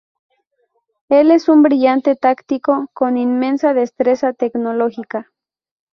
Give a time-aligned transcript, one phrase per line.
[1.09, 5.31] Él es un brillante táctico con inmensa destreza tecnológica.